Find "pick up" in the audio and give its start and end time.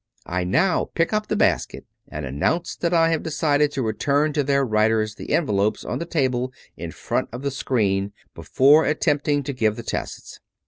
0.95-1.27